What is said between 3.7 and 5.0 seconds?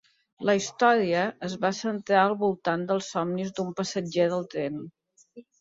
passatger del tren.